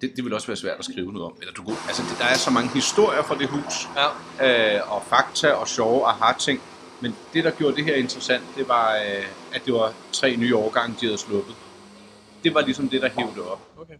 [0.00, 1.36] Det, det vil også være svært at skrive noget om.
[1.40, 3.88] Eller du kunne, altså, det, der er så mange historier fra det hus,
[4.40, 4.76] Ja.
[4.76, 6.60] øh, og fakta og sjove aha-ting.
[7.00, 10.56] Men det, der gjorde det her interessant, det var, øh, at det var tre nye
[10.56, 11.54] årgange, de havde sluppet.
[12.36, 13.60] Det det var ligesom det, der hævde op.
[13.80, 13.94] Okay.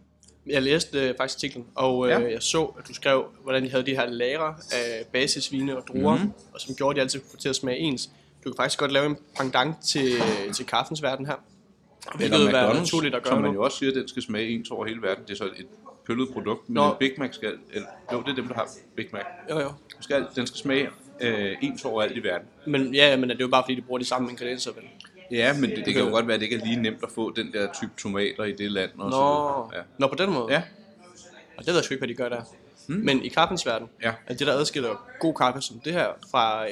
[0.47, 2.19] Jeg læste øh, faktisk artiklen, og øh, Ja.
[2.31, 6.17] jeg så, at du skrev, hvordan de havde de her lagre af basisvine og druer,
[6.17, 6.31] mm.
[6.53, 8.09] og som gjorde, at de altid kunne få til at smage ens.
[8.43, 10.11] Du kan faktisk godt lave en pendant til,
[10.55, 11.35] til kaffens verden her.
[12.15, 14.49] Hvilket vil være naturligt at gøre som man jo også siger, at den skal smage
[14.49, 15.23] ens over hele verden.
[15.27, 15.67] Det er så et
[16.07, 16.93] pøllet produkt, men Nå.
[16.99, 17.53] Big Mac skal...
[17.73, 19.21] Eller, jo, det er dem, der har Big Mac.
[19.49, 19.67] Jo, jo.
[19.95, 20.89] Den skal, den skal smage
[21.21, 22.47] øh, ens over alt i verden.
[22.67, 24.83] Men ja, men det er jo bare fordi, de bruger de samme ingredienser, vel?
[25.31, 26.11] Ja, men det, det kan jo Okay.
[26.11, 28.51] godt være, at det ikke er lige nemt at få den der type tomater i
[28.51, 28.91] det land.
[28.97, 29.69] Og så Nå, videre.
[29.75, 29.81] ja.
[29.97, 30.53] Nå på den måde?
[30.53, 30.61] Ja.
[31.57, 32.41] Og det ved jeg sgu ikke, hvad de gør der.
[32.87, 32.97] Hmm.
[32.97, 34.13] Men i kaffens verden, Ja.
[34.27, 36.71] er det, der adskiller god kaffe som det her fra øh,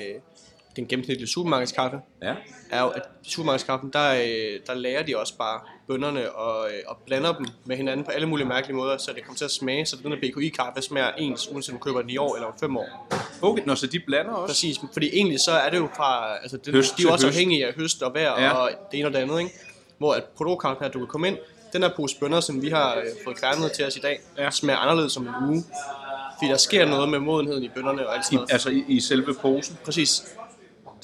[0.76, 2.34] den gennemsnitlige supermarkedskaffe, ja.
[2.72, 6.74] er jo, at i supermarkedskaffen, der, øh, der lærer de også bare bønderne og, øh,
[6.88, 9.52] og blander dem med hinanden på alle mulige mærkelige måder, så det kommer til at
[9.52, 12.48] smage, så den her BKI-kaffe smager ens, uanset om du køber den i år eller
[12.48, 13.08] om fem år.
[13.42, 14.52] Okay, nå, så de blander også?
[14.54, 17.28] Præcis, fordi egentlig så er det jo fra, altså det, Høst de er jo også
[17.28, 17.36] høst.
[17.38, 18.52] afhængige af høst og vejr Ja.
[18.52, 19.52] og det ene og det andet, ikke?
[19.98, 21.38] Hvor at produktkamp her, du kan komme ind,
[21.74, 24.52] den her pose bønner, som vi har øh, fået kværnet til os i dag, Ja.
[24.52, 25.64] smager anderledes som en uge.
[26.40, 28.52] Fordi der sker noget med modenheden i bønnerne og alt sådan I, noget.
[28.52, 29.78] altså i, i selve posen?
[29.86, 30.36] Præcis.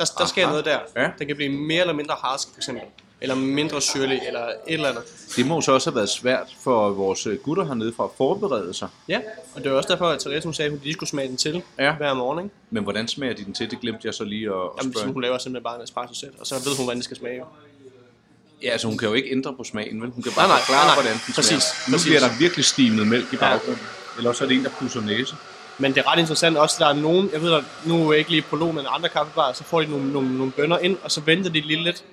[0.09, 0.79] Der, der sker noget der.
[0.95, 1.09] Ja.
[1.19, 2.83] Den kan blive mere eller mindre harsk, for eksempel.
[3.23, 5.03] Eller mindre syrlig, eller et eller andet.
[5.35, 8.73] Det må så også have været svært for vores øh, gutter hernede for at forberede
[8.73, 8.87] sig.
[9.07, 9.19] Ja,
[9.55, 11.37] og det var også derfor, at Therese hun sagde, at hun lige skulle smage den
[11.37, 11.93] til Ja.
[11.95, 12.39] hver morgen.
[12.45, 12.55] Ikke?
[12.69, 13.71] Men hvordan smager de den til?
[13.71, 15.13] Det glemte jeg så lige at, at Jamen, så spørge.
[15.13, 17.37] hun laver simpelthen bare en espresso sæt, og så ved hun, hvordan det skal smage.
[17.37, 17.45] jo.
[18.63, 20.09] Ja, altså hun kan jo ikke ændre på smagen, vel?
[20.09, 21.01] Hun kan bare Nej, nej, forklare, nej, nej.
[21.03, 21.89] hvordan den Præcis, smager.
[21.89, 22.07] Nu præcis.
[22.07, 23.83] bliver der virkelig stimet mælk i baggrunden.
[24.17, 25.35] Eller også er det en, der pusser næse.
[25.81, 28.29] Men det er ret interessant også, der er nogen, jeg ved, at nu er ikke
[28.29, 31.21] lige prolog, men andre kaffebarer, så får de nogle, nogle, nogle bønder ind, og så
[31.21, 32.03] venter de lige lidt,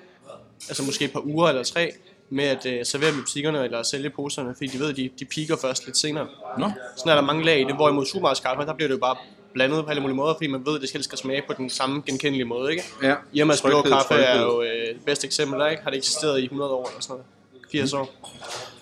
[0.69, 1.91] altså måske et par uger eller tre,
[2.29, 5.09] med at uh, servere dem i butikkerne eller sælge poserne, fordi de ved, at de,
[5.19, 6.27] de piker først lidt senere.
[6.57, 9.15] Nå, Sådan er der mange lag i det, hvorimod supermarkedskaffe, der bliver det jo bare
[9.53, 12.03] blandet på alle mulige måder, fordi man ved, at det skal smage på den samme
[12.05, 12.83] genkendelige måde, ikke?
[13.03, 13.15] ja.
[13.33, 15.83] Irmas blå kaffe er jo øh, det bedste eksempel, der ikke?
[15.83, 17.25] Har det eksisteret i 100 år eller sådan noget?
[17.71, 18.09] 80 år?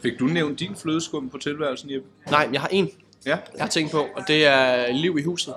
[0.01, 2.07] Fik du nævnt din flødeskum på tilværelsen, Jeppe?
[2.31, 2.91] Nej, jeg har en,
[3.25, 3.29] Ja.
[3.29, 5.53] jeg har tænkt på, og det er liv i huset.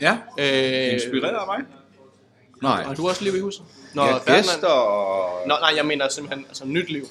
[0.00, 0.16] Ja.
[0.38, 1.58] Øh, Inspireret af mig?
[2.62, 2.82] Nej.
[2.82, 3.62] Har du også liv i huset?
[3.94, 5.48] Nå, Ja, gæster og...
[5.48, 7.04] Nå, nej, jeg mener simpelthen altså nyt liv.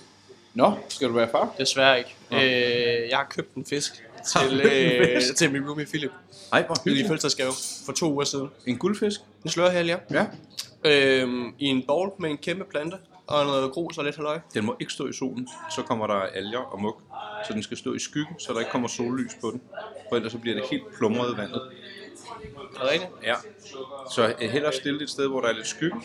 [0.53, 1.53] Nå, skal du være far?
[1.58, 2.15] Desværre ikke.
[2.31, 4.03] Øh, jeg har købt en fisk
[4.34, 6.12] til, øh, til min roomie Philip.
[6.53, 7.08] Ej, hvor I hyggeligt.
[7.08, 7.51] fødselsdagsgave
[7.86, 8.47] for to uger siden.
[8.67, 9.19] En guldfisk?
[9.43, 9.97] En slørhæl, ja.
[10.12, 10.25] Ja.
[10.84, 14.39] Øhm, I en bowl med en kæmpe plante og noget grus og lidt halløj.
[14.53, 17.01] Den må ikke stå i solen, så kommer der alger og mug.
[17.47, 19.61] Så den skal stå i skyggen, så der ikke kommer sollys på den.
[20.09, 21.61] For ellers så bliver det helt plumret i vandet.
[22.75, 23.11] Er det rigtigt?
[23.23, 23.35] Ja.
[24.11, 25.97] Så øh, hellere stille det et sted, hvor der er lidt skygge.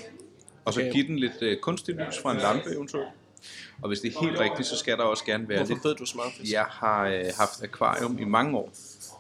[0.65, 0.93] Og så Okay.
[0.93, 3.09] give den lidt øh, kunstig lys fra en lampe eventuelt.
[3.83, 5.85] Og hvis det er helt rigtigt, så skal der også gerne være Hvorfor lidt...
[5.85, 6.53] ved du så meget fisk?
[6.53, 8.73] Jeg har øh, haft akvarium i mange år.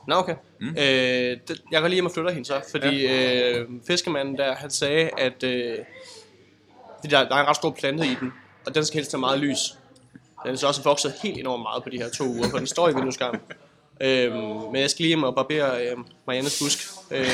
[0.08, 0.34] Nå, okay.
[0.60, 0.68] Mm.
[0.68, 3.58] Øh, det, jeg kan lige hjem og flytter hende så, fordi ja.
[3.58, 5.78] øh, fiskemanden der, han sagde, at øh,
[7.02, 8.32] det der, der er en ret stor plante i den,
[8.66, 9.58] og den skal helst have meget lys.
[10.44, 12.66] Den er så også vokset helt enormt meget på de her to uger, for den
[12.66, 13.40] står i vindueskarmen.
[14.00, 14.36] Øhm,
[14.72, 16.78] men jeg skal lige hjem og barbere øh, Mariannes busk.
[17.10, 17.26] Øh,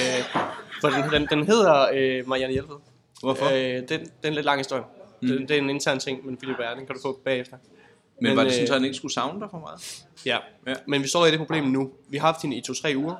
[0.81, 2.77] for den, den, den hedder øh, Marianne Hjelved.
[3.23, 3.47] Hvorfor?
[3.47, 4.83] Øh, den, den er en lidt lang historie.
[5.23, 5.29] Mm.
[5.29, 7.57] Det, det er en intern ting, men Philip er, den kan du få bagefter.
[7.57, 10.05] Men, men var det sådan, øh, at han ikke skulle savne dig for meget?
[10.27, 10.39] Ja.
[10.67, 10.71] Ja.
[10.71, 10.77] ja.
[10.87, 11.91] Men vi står i det problem nu.
[12.09, 13.15] Vi har haft hende i to-tre uger.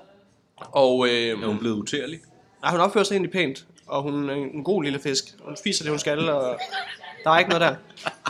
[0.57, 2.21] Og øh, Er hun blevet utærlig?
[2.63, 3.67] nej, hun opfører sig egentlig pænt.
[3.87, 5.25] Og hun er en god lille fisk.
[5.45, 6.59] Hun spiser det, hun skal, og
[7.25, 7.75] der er ikke noget der.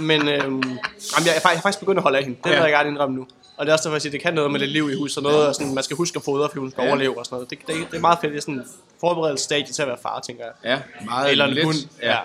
[0.01, 0.79] Men øh, jamen, jeg,
[1.12, 2.38] faktisk, jeg er faktisk begyndt at holde af hende.
[2.45, 2.55] Det Ja.
[2.55, 3.27] vil jeg gerne indrømme nu.
[3.57, 5.23] Og det er også derfor, at det kan noget med lidt liv i hus, og
[5.23, 6.88] noget, og sådan, man skal huske at fodre, fordi hun skal Ja.
[6.88, 7.51] overleve og sådan noget.
[7.51, 8.31] Det, det, det er meget fedt.
[8.33, 8.64] Det er sådan en
[9.01, 10.53] forberedelsesstadie til at være far, tænker jeg.
[10.71, 11.64] Ja, meget Eller en let.
[11.64, 11.77] hund.
[12.03, 12.16] Ja.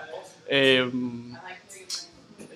[0.51, 0.77] Ja.
[0.77, 1.35] Øhm,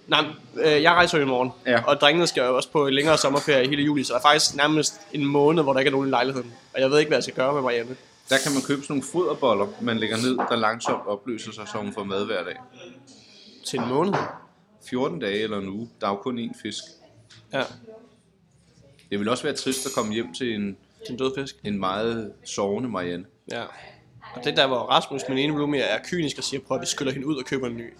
[0.08, 1.82] nej, øh, jeg rejser jo i morgen, Ja.
[1.88, 4.56] og drengene skal jo også på længere sommerferie i hele juli, så der er faktisk
[4.56, 6.54] nærmest en måned, hvor der ikke er nogen i lejligheden.
[6.74, 7.96] Og jeg ved ikke, hvad jeg skal gøre med Marianne.
[8.30, 11.78] Der kan man købe sådan nogle foderboller, man lægger ned, der langsomt opløser sig, så
[11.78, 12.56] hun får mad hver dag.
[13.66, 14.14] Til en måned.
[14.90, 15.90] 14 dage eller en uge.
[16.02, 16.84] Der er jo kun én fisk.
[17.54, 17.64] Ja,
[19.12, 21.56] Det vil også være trist at komme hjem til en, til en død fisk.
[21.64, 23.26] en meget sovende Marianne.
[23.52, 23.64] Ja.
[24.36, 26.86] Og det der, hvor Rasmus, min ene roomie, er kynisk og siger, prøv at vi
[26.88, 27.94] skyller hende ud og køber en ny.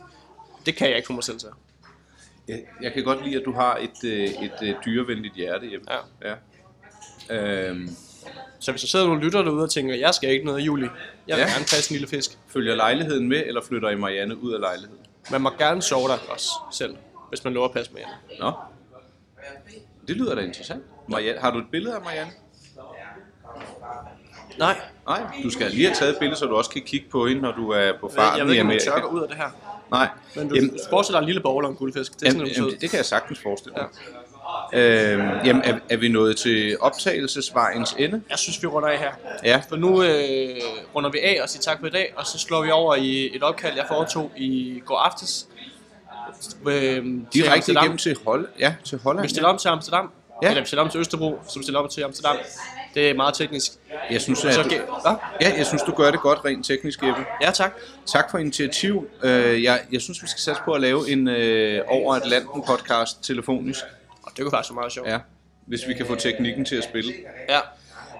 [0.66, 1.50] Det kan jeg ikke få mig selv til.
[2.48, 5.86] Jeg, jeg kan godt lide, at du har et, øh, et, et dyrevenligt hjerte hjemme.
[6.22, 6.36] Ja.
[7.30, 7.70] ja.
[7.70, 7.90] Øhm,
[8.60, 10.84] Så hvis der sidder nogle lytter derude og tænker, jeg skal ikke noget i juli,
[11.28, 11.48] jeg vil Ja.
[11.48, 11.54] ja.
[11.54, 12.38] gerne passe en lille fisk.
[12.48, 15.06] følger lejligheden med, eller flytter I Marianne ud af lejligheden?
[15.32, 16.96] Man må gerne sove der også selv,
[17.30, 18.08] hvis man lover at passe med jer.
[18.40, 18.52] Nå.
[20.08, 20.84] Det lyder da interessant.
[21.08, 22.32] Marianne, har du et billede af Marianne?
[24.60, 24.76] Nej,
[25.08, 27.42] Nej, du skal lige have taget et billede, så du også kan kigge på hende,
[27.42, 28.86] når du er på farten jeg ved ikke, om Amerika.
[28.86, 29.50] tørker ud af det her.
[29.92, 32.20] Nej, Men du jamen, forestiller dig en lille bowl og en guldfisk.
[32.20, 33.88] Det er sådan, jamen, det jamen, det, det kan jeg sagtens forestille mig.
[34.74, 38.22] Øhm, jamen, er, er vi nået til optagelsesvejens ende?
[38.30, 39.12] Jeg synes, vi runder af her.
[39.44, 39.62] Ja.
[39.70, 40.56] For nu øh,
[40.96, 43.36] runder vi af og siger tak for i dag, og så slår vi over i
[43.36, 45.48] et opkald, jeg foretog i går aftes
[46.68, 49.26] øh, Direkte igennem til, Hol ja, til Holland.
[49.26, 50.12] Vi stiller om til Amsterdam.
[50.44, 50.50] Ja.
[50.50, 52.38] Eller vi stiller om til Østerbro, som stiller om til Amsterdam.
[52.94, 53.72] Det er meget teknisk.
[54.12, 54.80] Jeg synes, Så, at, okay.
[54.80, 55.16] Hvad?
[55.42, 57.26] ja, jeg synes, du gør det godt rent teknisk, Jeppe.
[57.42, 57.74] Ja, tak.
[58.06, 59.08] Tak for initiativ.
[59.24, 63.24] Øh, jeg, jeg synes, vi skal satse på at lave en øh, over Atlanten podcast
[63.24, 63.84] telefonisk.
[64.36, 65.08] Det kunne faktisk være meget sjovt.
[65.10, 65.20] Ja,
[65.66, 67.14] hvis vi kan få teknikken til at spille.
[67.50, 67.60] ja.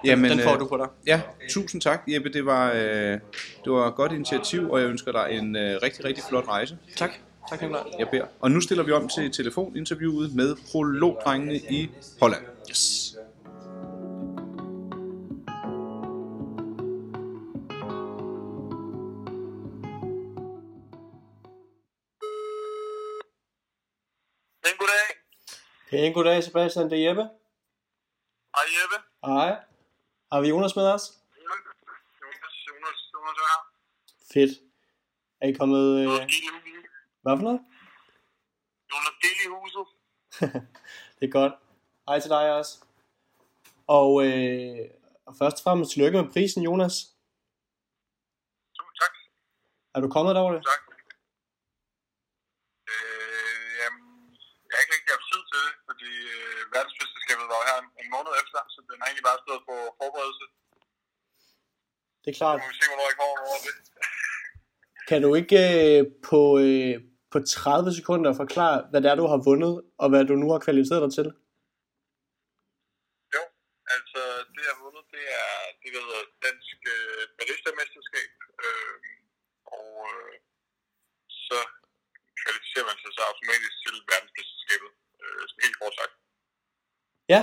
[0.04, 0.86] Jamen, Den får øh, du på dig.
[1.06, 2.32] Ja, tusind tak, Jeppe.
[2.32, 2.80] Det var, øh,
[3.64, 6.78] det var et godt initiativ, og jeg ønsker dig en øh, rigtig, rigtig flot rejse.
[6.96, 7.10] Tak.
[7.50, 7.80] Tak, Nicolaj.
[7.98, 8.24] Jeg beder.
[8.40, 12.42] Og nu stiller vi om til telefoninterviewet med prologdrengene i Holland.
[12.70, 13.05] Yes.
[25.90, 26.90] Pæn goddag, Sebastian.
[26.90, 27.22] Det er Jeppe.
[28.56, 28.96] Hej Jeppe.
[29.24, 29.64] Hej.
[30.32, 31.04] Har vi Jonas med os?
[31.38, 33.60] Jonas, Jonas, Jonas er her.
[34.32, 34.52] Fedt.
[35.40, 36.00] Er I kommet...
[36.00, 36.06] Øh...
[37.22, 37.60] Hvad for noget?
[38.90, 39.86] Jonas Gel i huset.
[41.20, 41.52] Det er godt.
[42.08, 42.84] Hej til dig også.
[43.86, 44.78] Og, øh,
[45.38, 46.94] først og fremmest tillykke med prisen, Jonas.
[48.78, 49.14] Tusind tak.
[49.94, 50.62] Er du kommet derover det?
[50.64, 50.95] Tak.
[58.96, 60.44] Den har egentlig bare stået på forberedelse.
[62.22, 62.58] Det er klart.
[62.62, 63.74] må vi se, hvornår jeg kommer over det.
[65.10, 66.94] Kan du ikke øh, på, øh,
[67.32, 70.60] på 30 sekunder forklare, hvad det er, du har vundet, og hvad du nu har
[70.66, 71.28] kvalificeret dig til?
[73.34, 73.42] Jo,
[73.94, 74.20] altså
[74.52, 75.50] det jeg har vundet, det er
[75.82, 78.30] det, der hedder Dansk øh, Barista-mesterskab.
[78.64, 78.96] Øh,
[79.78, 80.34] og øh,
[81.46, 81.58] så
[82.42, 84.90] kvalificerer man sig så automatisk til verdensmesterskabet,
[85.22, 86.14] øh, sådan helt kort sagt.
[87.34, 87.42] Ja.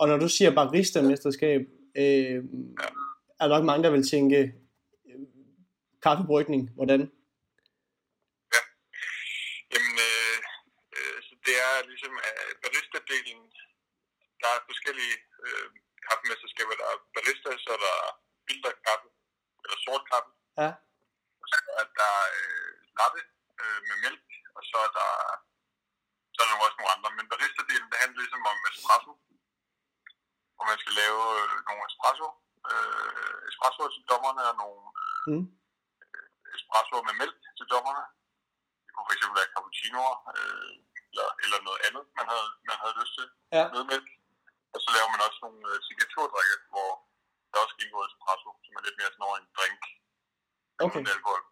[0.00, 1.60] Og når du siger barista-mesterskab,
[2.02, 2.38] øh,
[3.40, 4.38] er der nok mange, der vil tænke
[5.08, 5.20] øh,
[6.02, 6.62] kaffebrygning.
[6.78, 7.00] Hvordan?
[9.72, 10.38] jamen, øh,
[10.96, 13.40] øh, så det er ligesom øh, barista-delen,
[14.42, 15.66] der er forskellige øh,
[16.06, 16.74] kaffemesterskaber.
[16.80, 17.96] Der er barista, så er der
[18.46, 19.08] filter kaffe,
[19.62, 20.30] eller sort kaffe.
[20.62, 20.70] Ja.
[21.40, 23.20] Og så er der øh, latte
[23.62, 24.26] øh, med mælk,
[24.56, 25.10] og så er der
[26.34, 27.10] så er der også nogle andre.
[27.18, 29.12] Men barista-delen, det handler ligesom om espresso,
[30.56, 32.28] hvor man skal lave øh, nogle espresso,
[32.70, 34.80] øh, espresso til dommerne og nogle
[35.30, 35.44] Mm.
[36.58, 38.04] espresso med mælk til dommerne.
[38.84, 40.72] Det kunne fx være cappuccinoer, øh,
[41.10, 43.26] eller, eller noget andet, man havde, man havde lyst til
[43.58, 43.64] Ja.
[43.74, 44.08] med mælk.
[44.74, 46.90] Og så laver man også nogle øh, signaturdrikke, hvor
[47.50, 49.80] der også kan indgå espresso, som er lidt mere sådan over en drink
[50.84, 50.98] Okay.
[51.00, 51.42] uden alkohol.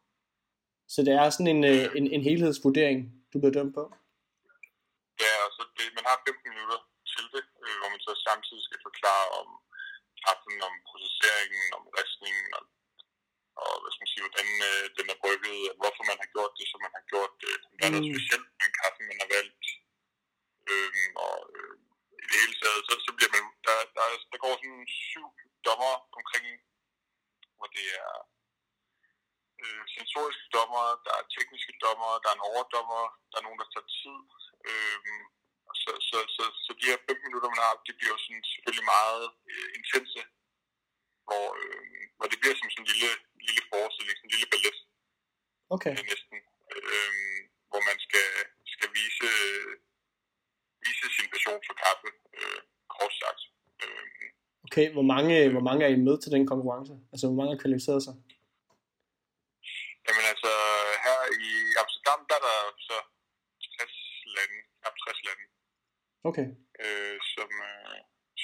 [0.94, 2.98] Så det er sådan en, øh, en, en helhedsvurdering,
[3.32, 3.84] du bliver dømt på?
[5.24, 6.78] Ja, og så det, man har 15 minutter
[7.14, 9.48] til det, øh, hvor man så samtidig skal forklare om
[10.25, 12.64] kaffen, om processeringen, om ristningen, og,
[13.62, 16.53] og hvad skal man sige, hvordan øh, den er brygget, og hvorfor man har gjort
[16.59, 17.55] det, som man har gjort det.
[17.77, 18.11] Hvad er der Mm.
[18.12, 19.64] specielt med en kaffe, man har valgt.
[20.70, 21.75] Øhm, og øh,
[22.22, 25.27] i det hele taget, så, så bliver man, der, der, der går sådan syv
[25.66, 26.46] dommer omkring,
[27.57, 28.12] hvor det er
[29.62, 33.68] øh, sensoriske dommer, der er tekniske dommer, der er en overdommer, der er nogen, der
[33.75, 34.20] tager tid.
[35.70, 38.44] Og så, så, så, så de her 15 minutter, man har, de bliver jo sådan
[38.52, 40.20] selvfølgelig meget øh, intense,
[41.26, 43.10] hvor, øh, hvor det bliver som sådan en lille,
[43.48, 44.76] lille forestilling, sådan en lille ballet
[45.76, 45.92] Okay.
[45.98, 46.36] øh, næsten,
[46.74, 47.38] øh,
[47.70, 48.28] hvor man skal,
[48.74, 49.28] skal vise,
[50.84, 52.60] vise sin passion for kaffe, øh,
[52.94, 53.42] kort sagt.
[53.82, 54.06] Øh,
[54.66, 56.92] Okay, hvor mange, hvor mange er I med til den konkurrence?
[57.12, 58.14] Altså, hvor mange har kvalificeret sig?
[60.06, 60.52] Jamen altså,
[61.06, 61.18] her
[61.48, 61.50] i
[61.82, 62.96] Amsterdam, der er der så
[63.76, 63.94] 60
[64.36, 65.44] lande, knap 60 lande,
[66.28, 66.46] Okay.
[66.82, 67.98] øh, som, øh,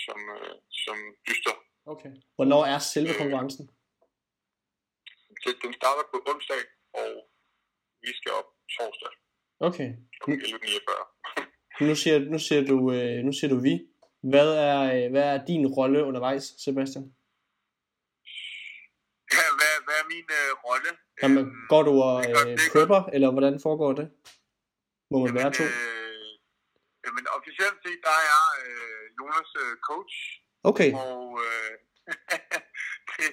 [0.05, 0.97] som, øh, som
[1.29, 1.55] dyster.
[2.09, 2.21] Okay.
[2.37, 3.65] Hvornår er selve konkurrencen?
[5.65, 6.63] Den starter på onsdag,
[7.01, 7.09] og
[8.03, 9.13] vi skal op torsdag
[9.61, 9.89] Okay.
[10.23, 10.31] kl.
[10.31, 11.45] 11.49.
[11.89, 13.75] Nu siger, nu siger, du, øh, nu siger du vi.
[14.33, 17.05] Hvad er, øh, hvad er din rolle undervejs, Sebastian?
[19.37, 20.91] Ja, hvad, hvad er min øh, rolle?
[21.23, 24.07] Jamen, går du og øh, er prepper, eller hvordan foregår det?
[25.11, 25.65] Må man være to?
[25.65, 26.33] Øh,
[27.05, 30.15] jamen, officielt set, der er jeg øh, Jonas øh, coach,
[30.71, 31.73] Okay, og øh,
[33.11, 33.29] det,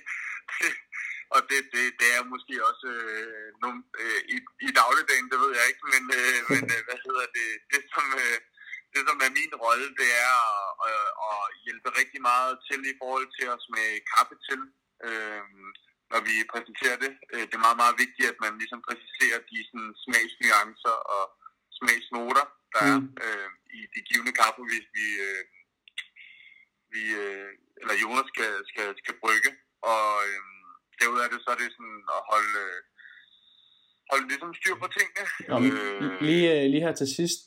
[0.52, 0.70] det,
[1.36, 4.36] og det, det, det er måske også øh, nogle, øh, i,
[4.68, 8.06] i dagligdagen, det ved jeg ikke, men, øh, men øh, hvad hedder det, det som,
[8.24, 8.40] øh,
[8.94, 12.96] det som er min rolle, det er at, at, at hjælpe rigtig meget til i
[13.02, 14.62] forhold til os med kaffe til,
[15.08, 15.44] øh,
[16.12, 17.12] når vi præsenterer det.
[17.34, 21.24] Øh, Det er meget, meget vigtigt, at man ligesom præciserer de sådan, smagsnuancer og
[21.80, 23.10] smagsnoter, der er Mm.
[23.26, 25.44] øh, i de givende kaffe, hvis vi, øh,
[26.94, 29.52] vi øh, eller Jonas skal, skal, skal brygge.
[29.92, 30.40] Og øh,
[31.00, 32.64] derudover er det så er det sådan at holde,
[34.10, 35.24] holde ligesom styr på tingene.
[35.50, 37.44] Nå, Øh, lige, øh, lige her til sidst,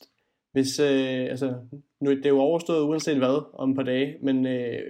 [0.55, 1.49] hvis, øh, altså,
[2.03, 4.81] nu, det er jo overstået uanset hvad om et par dage, men øh,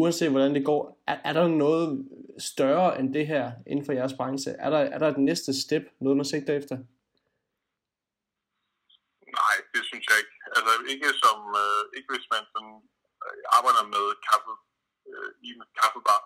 [0.00, 4.14] uanset hvordan det går, er, er der noget større end det her inden for jeres
[4.18, 4.50] branche?
[4.64, 6.76] Er der, er der et næste step, noget man sigter efter?
[9.40, 10.34] Nej, det synes jeg ikke.
[10.56, 12.76] Altså ikke som, øh, ikke hvis man sådan,
[13.24, 14.52] øh, arbejder med kaffe
[15.16, 16.22] øh, i en kaffebar,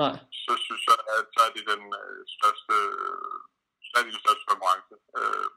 [0.00, 3.36] Nej, så synes jeg, at så er det den øh, største, øh,
[3.86, 4.94] så er det den største konkurrence.
[5.18, 5.48] Øh,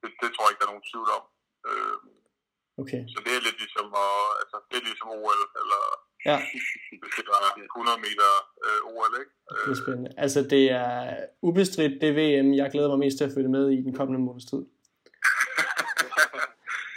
[0.00, 1.24] det, det, tror jeg ikke, der er nogen tvivl om.
[1.68, 1.96] Øh,
[2.82, 3.02] okay.
[3.12, 5.82] så det er lidt ligesom, at, altså, det er ligesom OL, eller
[6.30, 6.38] Ja.
[7.00, 7.42] hvis det var
[7.76, 8.30] 100 meter
[8.64, 9.32] øh, OL, ikke?
[9.64, 10.10] Det er spændende.
[10.24, 10.90] Altså, det er
[11.48, 14.46] ubestridt det VM, jeg glæder mig mest til at følge med i den kommende måneds
[14.52, 14.62] tid.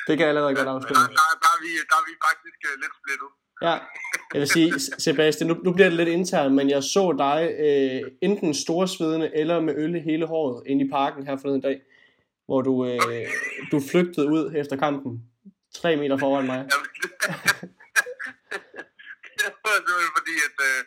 [0.07, 1.03] Det kan jeg allerede godt der, afspille.
[1.19, 3.29] der, der, er vi, der er vi faktisk øh, lidt splittet.
[3.61, 3.73] Ja,
[4.33, 8.01] jeg vil sige, Sebastian, nu, nu bliver det lidt internt, men jeg så dig øh,
[8.21, 11.77] enten storsvedende eller med øl i hele håret inde i parken her forleden dag,
[12.47, 13.27] hvor du, øh,
[13.71, 15.11] du flygtede ud efter kampen.
[15.79, 16.59] Tre meter foran mig.
[16.71, 16.87] Jamen,
[19.37, 20.79] det var simpelthen fordi, at øh,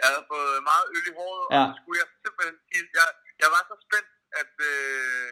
[0.00, 1.62] jeg havde fået meget øl i håret, Ja.
[1.66, 2.56] og skulle jeg simpelthen
[2.98, 3.08] jeg,
[3.42, 4.10] jeg var så spændt,
[4.42, 5.26] at øh,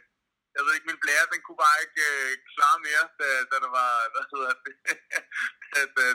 [0.56, 3.70] jeg ved ikke, min blære, den kunne bare ikke øh, klare mere, da, da der
[3.80, 4.74] var, hvad hedder det,
[5.82, 6.12] at øh,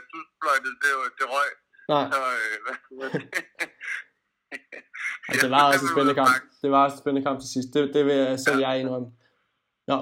[0.66, 1.50] tusfløjtet, det, det røg.
[1.94, 3.24] Nej, Så, øh, hvad hedder det?
[5.30, 6.30] altså, det var også en spændende kamp.
[6.62, 7.70] Det var også en spændende kamp til sidst.
[7.74, 9.08] Det, det vil jeg selv jeg indrømme.
[9.88, 9.98] Nå,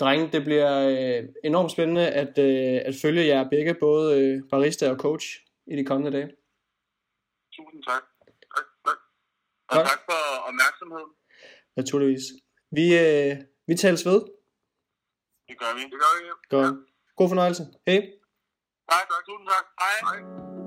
[0.00, 4.90] drenge, det bliver øh, enormt spændende at, øh, at følge jer begge, både øh, barista
[4.90, 5.26] og coach,
[5.66, 6.28] i de kommende dage.
[7.56, 8.02] Tusind tak.
[8.56, 8.98] Tak, tak.
[9.68, 9.86] Og Tak.
[9.86, 11.10] tak for opmærksomheden.
[11.76, 12.22] Naturligvis.
[12.70, 14.20] Vi, øh, vi tales ved.
[15.48, 15.82] Det gør vi.
[15.82, 16.28] Det gør vi.
[16.48, 16.74] Godt.
[17.16, 17.62] God fornøjelse.
[17.86, 18.19] Hej.
[18.90, 19.22] Tak, tak.
[19.22, 19.64] Tusind tak.
[19.78, 19.98] Hej.
[20.02, 20.59] Hej.